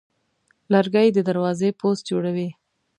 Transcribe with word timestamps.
لرګی 0.73 1.07
د 1.13 1.17
دروازې 1.29 1.69
پوست 1.79 2.03
جوړوي. 2.09 2.49